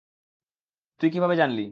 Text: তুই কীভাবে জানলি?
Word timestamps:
তুই 1.01 1.09
কীভাবে 1.09 1.35
জানলি? 1.35 1.65